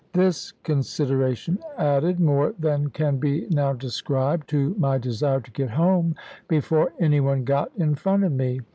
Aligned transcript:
This 0.13 0.51
consideration 0.63 1.59
added, 1.77 2.19
more 2.19 2.55
than 2.57 2.89
can 2.89 3.17
be 3.19 3.45
now 3.51 3.73
described, 3.73 4.49
to 4.49 4.73
my 4.79 4.97
desire 4.97 5.41
to 5.41 5.51
get 5.51 5.69
home 5.69 6.15
before 6.47 6.91
any 6.99 7.19
one 7.19 7.43
got 7.43 7.71
in 7.77 7.93
front 7.93 8.23
of 8.23 8.31
me. 8.31 8.61